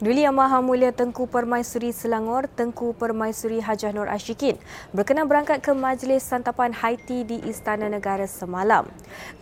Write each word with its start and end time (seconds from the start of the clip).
Duli 0.00 0.24
Yang 0.24 0.40
Maha 0.40 0.64
Mulia 0.64 0.96
Tengku 0.96 1.28
Permaisuri 1.28 1.92
Selangor, 1.92 2.48
Tengku 2.48 2.96
Permaisuri 2.96 3.60
Hajah 3.60 3.92
Nur 3.92 4.08
Ashikin 4.08 4.56
berkenan 4.96 5.28
berangkat 5.28 5.60
ke 5.60 5.76
Majlis 5.76 6.24
Santapan 6.24 6.72
Haiti 6.72 7.20
di 7.20 7.36
Istana 7.44 7.84
Negara 7.84 8.24
semalam. 8.24 8.88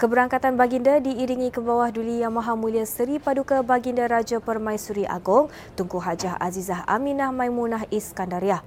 Keberangkatan 0.03 0.59
baginda 0.59 0.99
diiringi 0.99 1.55
ke 1.55 1.63
bawah 1.63 1.95
Duli 1.95 2.27
Yang 2.27 2.43
Maha 2.43 2.59
Mulia 2.59 2.83
Seri 2.91 3.23
Paduka 3.23 3.63
Baginda 3.63 4.11
Raja 4.11 4.43
Permaisuri 4.43 5.07
Agong, 5.07 5.47
Tengku 5.79 6.03
Hajah 6.03 6.35
Azizah 6.43 6.83
Aminah 6.91 7.31
Maimunah 7.31 7.87
Iskandariah. 7.95 8.59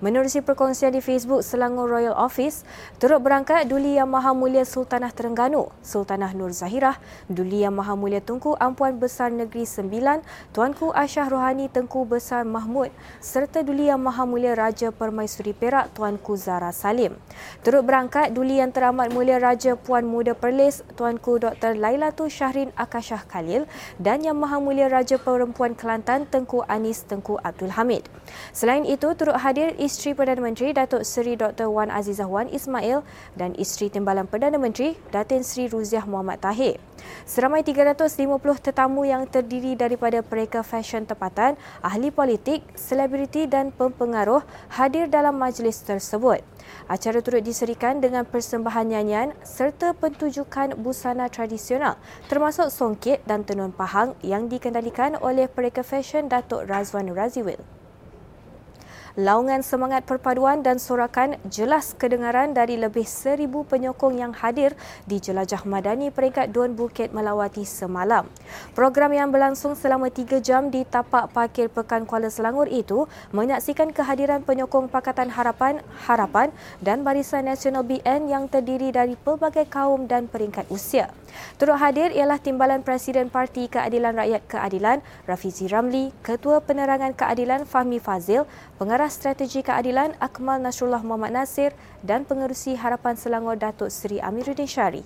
Menerusi 0.00 0.40
perkongsian 0.40 0.96
di 0.96 1.04
Facebook 1.04 1.44
Selangor 1.44 1.92
Royal 1.92 2.16
Office, 2.16 2.64
turut 2.96 3.20
berangkat 3.20 3.68
Duli 3.68 4.00
Yang 4.00 4.16
Maha 4.16 4.32
Mulia 4.32 4.64
Sultanah 4.64 5.12
Terengganu, 5.12 5.68
Sultanah 5.84 6.32
Nur 6.32 6.56
Zahirah, 6.56 6.96
Duli 7.28 7.68
Yang 7.68 7.84
Maha 7.84 7.94
Mulia 7.98 8.24
Tunku 8.24 8.56
Ampuan 8.56 8.96
Besar 8.96 9.28
Negeri 9.28 9.68
Sembilan, 9.68 10.24
Tuanku 10.56 10.94
Aisyah 10.94 11.33
Rohani 11.34 11.66
Tengku 11.66 12.06
Besar 12.06 12.46
Mahmud 12.46 12.94
serta 13.18 13.66
Duli 13.66 13.90
Yang 13.90 14.06
Maha 14.06 14.22
Mulia 14.22 14.54
Raja 14.54 14.94
Permaisuri 14.94 15.50
Perak 15.50 15.90
Tuanku 15.90 16.38
Zara 16.38 16.70
Salim. 16.70 17.18
Turut 17.66 17.82
berangkat 17.82 18.30
Duli 18.30 18.62
Yang 18.62 18.78
Teramat 18.78 19.10
Mulia 19.10 19.42
Raja 19.42 19.74
Puan 19.74 20.06
Muda 20.06 20.38
Perlis 20.38 20.86
Tuanku 20.94 21.42
Dr. 21.42 21.74
Lailatu 21.74 22.30
Syahrin 22.30 22.70
Akashah 22.78 23.26
Khalil 23.26 23.66
dan 23.98 24.22
Yang 24.22 24.38
Maha 24.38 24.62
Mulia 24.62 24.86
Raja 24.86 25.18
Perempuan 25.18 25.74
Kelantan 25.74 26.30
Tengku 26.30 26.62
Anis 26.70 27.02
Tengku 27.02 27.42
Abdul 27.42 27.74
Hamid. 27.74 28.06
Selain 28.54 28.86
itu 28.86 29.10
turut 29.18 29.34
hadir 29.42 29.74
isteri 29.82 30.14
Perdana 30.14 30.38
Menteri 30.38 30.70
Datuk 30.70 31.02
Seri 31.02 31.34
Dr. 31.34 31.66
Wan 31.66 31.90
Azizah 31.90 32.30
Wan 32.30 32.46
Ismail 32.46 33.02
dan 33.34 33.58
isteri 33.58 33.90
Timbalan 33.90 34.30
Perdana 34.30 34.54
Menteri 34.54 34.94
Datin 35.10 35.42
Sri 35.42 35.66
Ruziah 35.66 36.06
Muhammad 36.06 36.38
Tahir. 36.38 36.78
Seramai 37.26 37.64
350 37.66 38.24
tetamu 38.60 39.04
yang 39.04 39.26
terdiri 39.28 39.76
daripada 39.76 40.22
pereka 40.24 40.62
fashion 40.62 41.04
tempatan, 41.24 41.56
ahli 41.80 42.12
politik, 42.12 42.60
selebriti 42.76 43.48
dan 43.48 43.72
pempengaruh 43.72 44.44
hadir 44.76 45.08
dalam 45.08 45.40
majlis 45.40 45.80
tersebut. 45.80 46.44
Acara 46.84 47.24
turut 47.24 47.40
diserikan 47.40 48.04
dengan 48.04 48.28
persembahan 48.28 48.92
nyanyian 48.92 49.32
serta 49.40 49.96
pentujukan 49.96 50.76
busana 50.76 51.32
tradisional 51.32 51.96
termasuk 52.28 52.68
songkit 52.68 53.24
dan 53.24 53.40
tenun 53.40 53.72
pahang 53.72 54.12
yang 54.20 54.52
dikendalikan 54.52 55.16
oleh 55.16 55.48
pereka 55.48 55.80
fashion 55.80 56.28
Datuk 56.28 56.68
Razwan 56.68 57.08
Raziwil 57.08 57.83
laungan 59.14 59.62
semangat 59.62 60.02
perpaduan 60.02 60.58
dan 60.66 60.82
sorakan 60.82 61.38
jelas 61.46 61.94
kedengaran 61.94 62.50
dari 62.50 62.74
lebih 62.74 63.06
seribu 63.06 63.62
penyokong 63.62 64.18
yang 64.18 64.34
hadir 64.34 64.74
di 65.06 65.22
Jelajah 65.22 65.62
Madani 65.70 66.10
peringkat 66.10 66.50
Dun 66.50 66.74
Bukit 66.74 67.14
Melawati 67.14 67.62
semalam. 67.62 68.26
Program 68.74 69.14
yang 69.14 69.30
berlangsung 69.30 69.78
selama 69.78 70.10
tiga 70.10 70.42
jam 70.42 70.66
di 70.66 70.82
tapak 70.82 71.30
parkir 71.30 71.70
Pekan 71.70 72.10
Kuala 72.10 72.26
Selangor 72.26 72.66
itu 72.66 73.06
menyaksikan 73.30 73.94
kehadiran 73.94 74.42
penyokong 74.42 74.90
Pakatan 74.90 75.30
Harapan, 75.30 75.78
Harapan 76.10 76.50
dan 76.82 77.06
Barisan 77.06 77.46
Nasional 77.46 77.86
BN 77.86 78.26
yang 78.26 78.50
terdiri 78.50 78.90
dari 78.90 79.14
pelbagai 79.14 79.70
kaum 79.70 80.10
dan 80.10 80.26
peringkat 80.26 80.66
usia. 80.74 81.14
Turut 81.58 81.78
hadir 81.78 82.14
ialah 82.14 82.38
Timbalan 82.38 82.86
Presiden 82.86 83.30
Parti 83.30 83.66
Keadilan 83.66 84.14
Rakyat 84.14 84.42
Keadilan, 84.46 84.98
Rafizi 85.26 85.66
Ramli, 85.66 86.14
Ketua 86.22 86.62
Penerangan 86.62 87.14
Keadilan 87.14 87.66
Fahmi 87.66 87.98
Fazil, 87.98 88.46
Pengarah 88.74 89.03
Strategi 89.08 89.64
Keadilan 89.64 90.16
Akmal 90.20 90.60
Nasrullah 90.60 91.00
Muhammad 91.00 91.34
Nasir 91.34 91.72
dan 92.04 92.28
Pengerusi 92.28 92.76
Harapan 92.76 93.16
Selangor 93.16 93.56
Datuk 93.56 93.88
Seri 93.88 94.20
Amiruddin 94.20 94.68
Syari. 94.68 95.04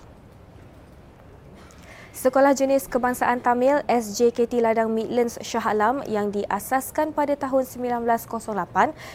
Sekolah 2.18 2.50
Jenis 2.50 2.90
Kebangsaan 2.90 3.38
Tamil 3.38 3.78
SJKT 3.86 4.58
Ladang 4.58 4.90
Midlands 4.90 5.38
Shah 5.38 5.62
Alam 5.62 6.02
yang 6.10 6.34
diasaskan 6.34 7.14
pada 7.14 7.38
tahun 7.38 7.62
1908 7.62 8.42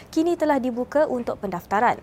kini 0.08 0.40
telah 0.40 0.56
dibuka 0.56 1.04
untuk 1.12 1.36
pendaftaran. 1.44 2.00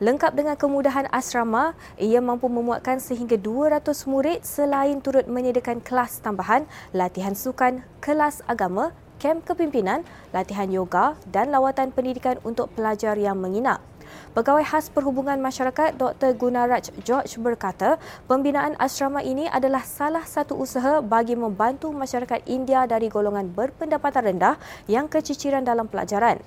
Lengkap 0.00 0.32
dengan 0.32 0.56
kemudahan 0.56 1.12
asrama, 1.12 1.76
ia 2.00 2.24
mampu 2.24 2.48
memuatkan 2.48 3.04
sehingga 3.04 3.36
200 3.36 3.84
murid 4.08 4.40
selain 4.40 4.96
turut 5.04 5.28
menyediakan 5.28 5.84
kelas 5.84 6.24
tambahan, 6.24 6.64
latihan 6.96 7.36
sukan, 7.36 7.84
kelas 8.00 8.40
agama, 8.48 8.96
kem 9.20 9.44
kepimpinan, 9.44 10.00
latihan 10.32 10.72
yoga 10.72 11.20
dan 11.28 11.52
lawatan 11.52 11.92
pendidikan 11.92 12.40
untuk 12.40 12.72
pelajar 12.72 13.14
yang 13.20 13.36
menginap. 13.36 13.84
Pegawai 14.30 14.62
Khas 14.62 14.90
Perhubungan 14.90 15.38
Masyarakat 15.38 15.94
Dr. 15.98 16.34
Gunaraj 16.34 16.90
George 17.02 17.38
berkata, 17.38 17.98
pembinaan 18.26 18.74
asrama 18.78 19.22
ini 19.22 19.46
adalah 19.46 19.82
salah 19.82 20.22
satu 20.22 20.58
usaha 20.58 21.02
bagi 21.02 21.34
membantu 21.34 21.90
masyarakat 21.94 22.46
India 22.46 22.86
dari 22.86 23.06
golongan 23.06 23.50
berpendapatan 23.50 24.34
rendah 24.34 24.54
yang 24.90 25.06
keciciran 25.06 25.62
dalam 25.62 25.86
pelajaran. 25.86 26.42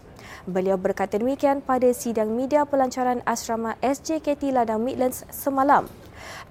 Beliau 0.48 0.76
berkata 0.76 1.20
demikian 1.20 1.64
pada 1.64 1.88
sidang 1.92 2.32
media 2.32 2.64
pelancaran 2.68 3.24
asrama 3.28 3.76
SJKT 3.80 4.52
Ladang 4.56 4.84
Midlands 4.84 5.28
semalam. 5.32 5.88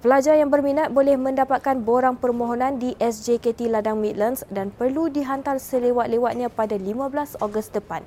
Pelajar 0.03 0.35
yang 0.35 0.51
berminat 0.51 0.91
boleh 0.91 1.15
mendapatkan 1.15 1.79
borang 1.79 2.19
permohonan 2.19 2.75
di 2.75 2.91
SJKT 2.99 3.71
Ladang 3.71 3.99
Midlands 3.99 4.43
dan 4.51 4.69
perlu 4.73 5.07
dihantar 5.07 5.57
selewat-lewatnya 5.61 6.51
pada 6.51 6.75
15 6.75 7.39
Ogos 7.39 7.71
depan. 7.71 8.03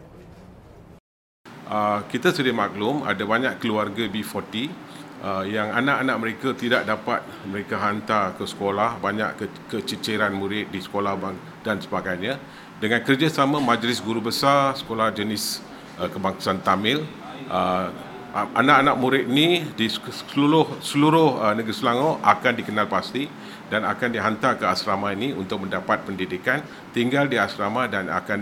Uh, 1.67 1.99
kita 2.13 2.31
sedia 2.31 2.55
maklum 2.55 3.03
ada 3.03 3.27
banyak 3.27 3.59
keluarga 3.59 4.07
B40 4.07 4.71
uh, 5.19 5.43
yang 5.43 5.75
anak-anak 5.75 6.17
mereka 6.23 6.49
tidak 6.55 6.87
dapat 6.87 7.27
mereka 7.43 7.75
hantar 7.81 8.39
ke 8.39 8.47
sekolah, 8.47 9.03
banyak 9.03 9.31
ke- 9.35 9.63
keciciran 9.75 10.31
murid 10.31 10.71
di 10.71 10.79
sekolah 10.79 11.19
dan 11.67 11.83
sebagainya. 11.83 12.39
Dengan 12.77 13.01
kerjasama 13.01 13.57
Majlis 13.57 14.05
Guru 14.05 14.21
Besar 14.21 14.77
Sekolah 14.77 15.09
Jenis 15.11 15.65
uh, 15.97 16.13
Kebangsaan 16.13 16.61
Tamil, 16.61 17.03
uh, 17.49 17.89
anak-anak 18.35 18.97
murid 18.99 19.25
ni 19.31 19.65
di 19.77 19.87
seluruh 19.91 20.83
seluruh 20.83 21.41
uh, 21.41 21.55
negeri 21.55 21.73
Selangor 21.73 22.21
akan 22.21 22.53
dikenal 22.59 22.87
pasti 22.91 23.29
dan 23.67 23.83
akan 23.83 24.09
dihantar 24.13 24.59
ke 24.61 24.65
asrama 24.67 25.11
ini 25.11 25.35
untuk 25.35 25.67
mendapat 25.67 26.07
pendidikan, 26.07 26.63
tinggal 26.95 27.27
di 27.27 27.39
asrama 27.41 27.91
dan 27.91 28.07
akan 28.13 28.39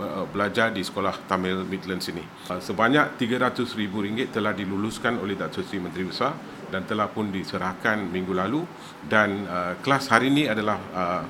uh, 0.00 0.24
belajar 0.30 0.72
di 0.72 0.80
sekolah 0.80 1.26
Tamil 1.28 1.66
Midlands 1.66 2.08
ini. 2.08 2.24
Uh, 2.48 2.60
sebanyak 2.62 3.18
RM300,000 3.20 4.30
telah 4.32 4.52
diluluskan 4.54 5.18
oleh 5.20 5.36
Datuk 5.36 5.66
Seri 5.66 5.82
Menteri 5.82 6.04
Besar 6.08 6.32
dan 6.72 6.86
telah 6.88 7.06
pun 7.06 7.28
diserahkan 7.28 8.08
minggu 8.08 8.32
lalu 8.34 8.64
dan 9.06 9.46
uh, 9.46 9.72
kelas 9.84 10.08
hari 10.10 10.32
ini 10.32 10.48
adalah 10.48 10.78
uh, 10.94 11.22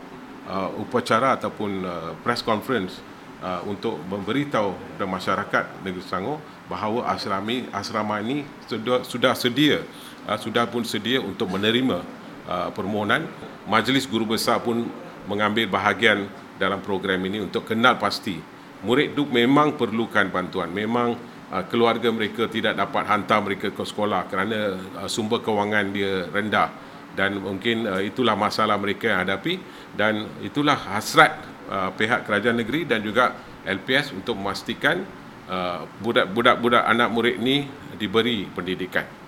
uh, 0.49 0.71
upacara 0.81 1.37
ataupun 1.37 1.71
uh, 1.85 2.13
press 2.21 2.41
conference 2.45 3.14
uh, 3.45 3.61
untuk 3.69 4.01
memberitahu 4.09 4.73
kepada 4.73 5.05
masyarakat 5.05 5.65
negeri 5.85 6.03
Selangor 6.03 6.41
bahawa 6.65 7.13
asrama 7.13 7.69
asrama 7.77 8.17
ini 8.25 8.49
sudah 8.65 9.05
sudah 9.05 9.37
sedia 9.37 9.85
uh, 10.25 10.39
sudah 10.41 10.65
pun 10.65 10.81
sedia 10.83 11.21
untuk 11.21 11.53
menerima 11.53 12.01
uh, 12.49 12.73
permohonan. 12.73 13.29
Majlis 13.69 14.09
guru 14.09 14.25
besar 14.37 14.61
pun 14.65 14.89
mengambil 15.29 15.69
bahagian 15.69 16.29
dalam 16.57 16.81
program 16.81 17.21
ini 17.25 17.45
untuk 17.45 17.65
kenal 17.65 17.97
pasti 17.97 18.37
murid 18.85 19.17
itu 19.17 19.25
memang 19.29 19.75
perlukan 19.77 20.29
bantuan. 20.29 20.69
Memang 20.69 21.17
uh, 21.49 21.65
keluarga 21.69 22.13
mereka 22.13 22.47
tidak 22.47 22.77
dapat 22.77 23.03
hantar 23.09 23.41
mereka 23.41 23.73
ke 23.73 23.83
sekolah 23.85 24.29
kerana 24.29 24.77
uh, 25.01 25.09
sumber 25.09 25.41
kewangan 25.41 25.93
dia 25.93 26.29
rendah. 26.29 26.71
Dan 27.15 27.39
mungkin 27.41 27.87
uh, 27.87 28.03
itulah 28.03 28.35
masalah 28.37 28.77
mereka 28.77 29.09
yang 29.09 29.25
hadapi. 29.25 29.59
Dan 29.97 30.29
itulah 30.45 30.77
hasrat 30.77 31.54
uh, 31.69 31.91
pihak 31.95 32.27
kerajaan 32.29 32.61
negeri 32.61 32.89
dan 32.89 33.01
juga 33.01 33.37
LPS 33.65 34.13
untuk 34.13 34.37
memastikan 34.37 35.05
uh, 35.49 35.85
budak-budak 36.03 36.85
anak 36.85 37.09
murid 37.13 37.41
ini 37.41 37.69
diberi 37.97 38.45
pendidikan. 38.51 39.25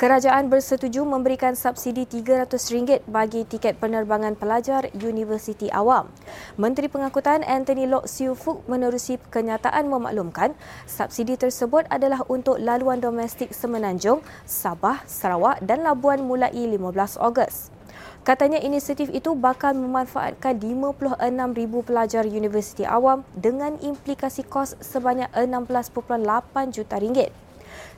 Kerajaan 0.00 0.48
bersetuju 0.48 1.04
memberikan 1.04 1.52
subsidi 1.52 2.08
RM300 2.08 3.04
bagi 3.04 3.44
tiket 3.44 3.76
penerbangan 3.76 4.32
pelajar 4.32 4.88
Universiti 4.96 5.68
Awam. 5.68 6.08
Menteri 6.56 6.88
Pengangkutan 6.88 7.44
Anthony 7.44 7.84
Lok 7.84 8.08
Siu 8.08 8.32
Fuk 8.32 8.64
menerusi 8.64 9.20
kenyataan 9.20 9.92
memaklumkan 9.92 10.56
subsidi 10.88 11.36
tersebut 11.36 11.84
adalah 11.92 12.24
untuk 12.32 12.56
laluan 12.56 12.96
domestik 12.96 13.52
Semenanjung, 13.52 14.24
Sabah, 14.48 15.04
Sarawak 15.04 15.60
dan 15.60 15.84
Labuan 15.84 16.24
mulai 16.24 16.48
15 16.48 17.20
Ogos. 17.20 17.68
Katanya 18.20 18.60
inisiatif 18.60 19.08
itu 19.16 19.32
bakal 19.32 19.72
memanfaatkan 19.72 20.60
56,000 20.60 21.88
pelajar 21.88 22.28
Universiti 22.28 22.84
Awam 22.84 23.24
dengan 23.32 23.80
implikasi 23.80 24.44
kos 24.44 24.76
sebanyak 24.84 25.32
16.8 25.32 26.04
juta 26.68 27.00
ringgit. 27.00 27.32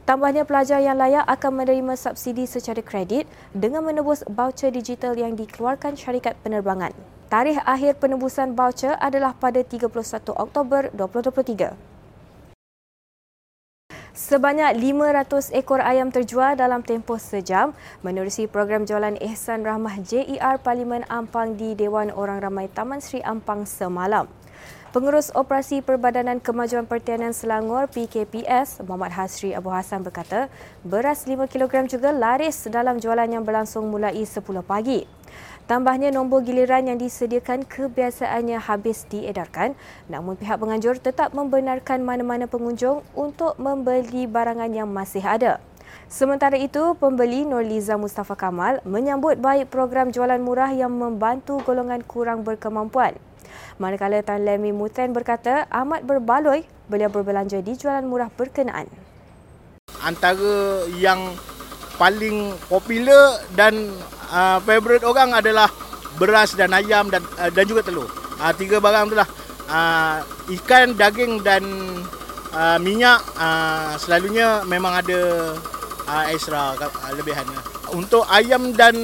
Tambahnya 0.06 0.46
pelajar 0.46 0.78
yang 0.78 0.98
layak 0.98 1.26
akan 1.26 1.62
menerima 1.62 1.94
subsidi 1.98 2.46
secara 2.46 2.82
kredit 2.82 3.26
dengan 3.50 3.82
menebus 3.82 4.22
baucer 4.30 4.70
digital 4.70 5.18
yang 5.18 5.34
dikeluarkan 5.34 5.98
syarikat 5.98 6.38
penerbangan. 6.42 6.94
Tarikh 7.26 7.58
akhir 7.62 7.98
penebusan 7.98 8.54
baucer 8.54 8.94
adalah 9.02 9.34
pada 9.34 9.62
31 9.62 9.90
Oktober 10.38 10.90
2023. 10.94 11.74
Sebanyak 14.12 14.76
500 14.76 15.56
ekor 15.56 15.80
ayam 15.80 16.12
terjual 16.12 16.52
dalam 16.52 16.84
tempoh 16.84 17.16
sejam 17.16 17.72
menerusi 18.04 18.44
program 18.44 18.84
jualan 18.84 19.16
Ehsan 19.16 19.64
Rahmah 19.64 20.04
JER 20.04 20.60
Parlimen 20.60 21.08
Ampang 21.08 21.56
di 21.56 21.72
Dewan 21.72 22.12
Orang 22.12 22.44
Ramai 22.44 22.68
Taman 22.68 23.00
Sri 23.00 23.24
Ampang 23.24 23.64
semalam. 23.64 24.28
Pengurus 24.92 25.32
Operasi 25.32 25.80
Perbadanan 25.80 26.36
Kemajuan 26.36 26.84
Pertanian 26.84 27.32
Selangor 27.32 27.88
PKPS 27.88 28.84
Muhammad 28.84 29.16
Hasri 29.16 29.56
Abu 29.56 29.72
Hassan 29.72 30.04
berkata 30.04 30.52
beras 30.84 31.24
5 31.24 31.48
kg 31.48 31.88
juga 31.88 32.12
laris 32.12 32.68
dalam 32.68 33.00
jualan 33.00 33.24
yang 33.24 33.40
berlangsung 33.40 33.88
mulai 33.88 34.20
10 34.20 34.44
pagi. 34.60 35.08
Tambahnya 35.64 36.12
nombor 36.12 36.44
giliran 36.44 36.92
yang 36.92 37.00
disediakan 37.00 37.64
kebiasaannya 37.64 38.60
habis 38.60 39.08
diedarkan 39.08 39.72
namun 40.12 40.36
pihak 40.36 40.60
penganjur 40.60 41.00
tetap 41.00 41.32
membenarkan 41.32 42.04
mana-mana 42.04 42.44
pengunjung 42.44 43.00
untuk 43.16 43.56
membeli 43.56 44.28
barangan 44.28 44.68
yang 44.76 44.92
masih 44.92 45.24
ada. 45.24 45.56
Sementara 46.12 46.60
itu, 46.60 46.92
pembeli 47.00 47.48
Nurliza 47.48 47.96
Mustafa 47.96 48.36
Kamal 48.36 48.84
menyambut 48.84 49.40
baik 49.40 49.72
program 49.72 50.12
jualan 50.12 50.36
murah 50.36 50.68
yang 50.68 50.92
membantu 50.92 51.64
golongan 51.64 52.04
kurang 52.04 52.44
berkemampuan. 52.44 53.16
Manakala 53.80 54.20
Tan 54.20 54.44
Lemi 54.44 54.74
Muten 54.74 55.16
berkata 55.16 55.64
amat 55.72 56.04
berbaloi 56.04 56.64
beliau 56.90 57.08
berbelanja 57.08 57.64
di 57.64 57.72
jualan 57.72 58.04
murah 58.04 58.28
berkenaan. 58.28 58.84
Antara 60.04 60.84
yang 60.98 61.32
paling 61.96 62.52
popular 62.68 63.40
dan 63.56 63.92
uh, 64.32 64.58
favorite 64.64 65.04
orang 65.06 65.32
adalah 65.32 65.70
beras 66.20 66.52
dan 66.52 66.74
ayam 66.76 67.08
dan 67.08 67.22
uh, 67.40 67.48
dan 67.48 67.64
juga 67.64 67.86
telur. 67.86 68.08
Uh, 68.36 68.52
tiga 68.56 68.82
barang 68.82 69.08
itulah. 69.08 69.28
Uh, 69.72 70.20
ikan, 70.58 70.92
daging 70.92 71.40
dan 71.40 71.64
uh, 72.52 72.76
minyak 72.76 73.24
uh, 73.40 73.96
selalunya 73.96 74.60
memang 74.68 75.00
ada 75.00 75.20
uh, 76.04 76.24
extra 76.28 76.76
uh, 76.76 77.12
lebihannya. 77.16 77.81
Untuk 77.92 78.24
ayam 78.24 78.72
dan 78.72 78.96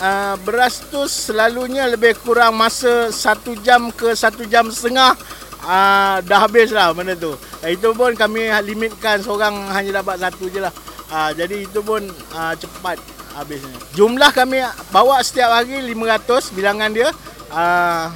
uh, 0.00 0.34
beras 0.40 0.80
tu 0.88 1.04
selalunya 1.04 1.84
lebih 1.84 2.16
kurang 2.24 2.56
masa 2.56 3.12
satu 3.12 3.52
jam 3.60 3.92
ke 3.92 4.16
satu 4.16 4.48
jam 4.48 4.64
setengah 4.72 5.12
uh, 5.60 6.24
dah 6.24 6.48
habis 6.48 6.72
lah 6.72 6.88
benda 6.96 7.12
tu. 7.12 7.36
Uh, 7.36 7.68
itu 7.68 7.92
pun 7.92 8.16
kami 8.16 8.48
limitkan 8.64 9.20
seorang 9.20 9.68
hanya 9.76 10.00
dapat 10.00 10.24
satu 10.24 10.48
je 10.48 10.64
lah. 10.64 10.72
Uh, 11.12 11.36
jadi 11.36 11.68
itu 11.68 11.84
pun 11.84 12.00
uh, 12.32 12.54
cepat 12.56 12.96
habisnya. 13.36 13.76
Jumlah 13.92 14.32
kami 14.32 14.64
bawa 14.88 15.20
setiap 15.20 15.60
hari 15.60 15.76
500 15.92 16.56
bilangan 16.56 16.90
dia. 16.96 17.12
Uh, 17.52 18.08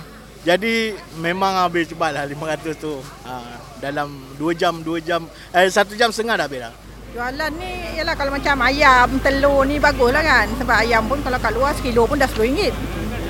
jadi 0.45 0.97
memang 1.21 1.69
habis 1.69 1.93
cepat 1.93 2.17
lah 2.17 2.25
500 2.25 2.81
tu. 2.81 2.97
Uh, 3.29 3.55
dalam 3.77 4.09
2 4.41 4.57
jam, 4.57 4.81
2 4.81 5.05
jam, 5.05 5.29
eh 5.53 5.69
1 5.69 6.01
jam 6.01 6.09
setengah 6.09 6.41
dah 6.41 6.47
habis 6.49 6.61
lah. 6.65 6.73
Jualan 7.15 7.53
ni 7.63 7.95
ialah 7.95 8.19
kalau 8.19 8.35
macam 8.35 8.59
ayam, 8.67 9.07
telur 9.23 9.63
ni 9.71 9.79
bagus 9.79 10.11
lah 10.11 10.19
kan. 10.19 10.51
Sebab 10.59 10.77
ayam 10.83 11.07
pun 11.07 11.23
kalau 11.23 11.39
kat 11.39 11.55
luar 11.55 11.71
sekilo 11.79 12.11
pun 12.11 12.19
dah 12.19 12.27
RM10. 12.27 12.75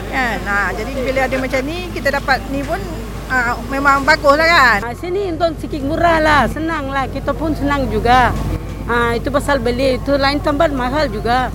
Kan? 0.09 0.41
Nah, 0.49 0.73
jadi 0.73 0.89
bila 1.05 1.21
ada 1.29 1.37
macam 1.37 1.61
ni, 1.69 1.93
kita 1.93 2.09
dapat 2.17 2.41
ni 2.49 2.65
pun 2.65 2.81
uh, 3.29 3.61
memang 3.69 4.09
bagus 4.09 4.41
lah 4.41 4.49
kan. 4.49 4.79
Sini 4.97 5.29
untuk 5.29 5.61
sikit 5.61 5.85
murah 5.85 6.17
lah, 6.17 6.49
senang 6.49 6.89
lah. 6.89 7.13
Kita 7.13 7.37
pun 7.37 7.53
senang 7.53 7.85
juga. 7.93 8.33
Ha, 8.89 9.21
itu 9.21 9.29
pasal 9.29 9.61
beli 9.61 10.01
itu 10.01 10.17
lain 10.17 10.41
tempat 10.41 10.73
mahal 10.73 11.13
juga. 11.13 11.53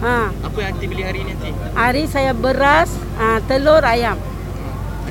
Ha. 0.00 0.32
Apa 0.32 0.56
yang 0.56 0.80
nanti 0.80 0.86
beli 0.88 1.04
hari 1.04 1.28
ini 1.28 1.36
nanti? 1.36 1.52
Hari 1.76 2.08
saya 2.08 2.32
beras, 2.32 2.88
ha, 3.20 3.36
telur, 3.44 3.84
ayam. 3.84 4.16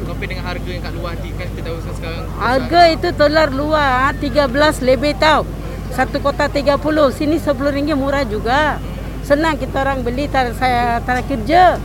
Compare 0.02 0.34
dengan 0.34 0.50
harga 0.50 0.70
yang 0.70 0.82
kat 0.82 0.94
luar 0.98 1.14
nanti 1.14 1.30
kan 1.38 1.48
kita 1.54 1.62
tahu 1.62 1.78
sekarang. 1.94 2.26
Harga 2.42 2.82
itu 2.90 3.10
telur 3.14 3.50
luar 3.54 4.10
ha, 4.10 4.18
13 4.18 4.82
lebih 4.82 5.14
tau. 5.22 5.46
Satu 5.94 6.18
kota 6.24 6.50
30, 6.50 6.82
sini 7.14 7.38
10 7.38 7.70
ringgit 7.70 7.98
murah 8.00 8.26
juga. 8.26 8.82
Senang 9.26 9.58
kita 9.58 9.82
orang 9.82 10.06
beli 10.06 10.30
tar 10.30 10.54
saya 10.58 11.02
tar 11.02 11.22
kerja. 11.26 11.78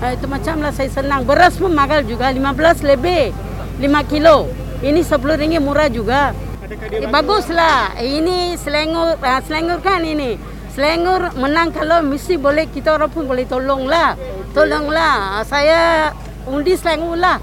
Ha, 0.00 0.16
itu 0.16 0.26
macamlah 0.30 0.70
saya 0.74 0.90
senang. 0.90 1.26
Beras 1.26 1.58
pun 1.58 1.70
mahal 1.74 2.06
juga 2.06 2.30
15 2.30 2.82
lebih. 2.86 3.34
5 3.78 4.02
kilo. 4.06 4.50
Ini 4.80 5.00
10 5.02 5.36
ringgit 5.36 5.62
murah 5.62 5.90
juga. 5.90 6.32
Eh, 6.70 7.10
baguslah. 7.10 7.98
Ini 7.98 8.54
Selangor, 8.54 9.18
uh, 9.18 9.40
Selangor 9.42 9.82
kan 9.82 10.06
ini. 10.06 10.38
Selangor 10.70 11.34
menang 11.34 11.74
kalau 11.74 11.98
mesti 12.00 12.38
boleh 12.38 12.70
kita 12.70 12.94
orang 12.94 13.10
pun 13.10 13.26
boleh 13.26 13.42
tolonglah. 13.44 14.14
Tolonglah. 14.54 15.42
Saya 15.44 16.14
undi 16.46 16.78
Selangor 16.78 17.18
lah. 17.18 17.42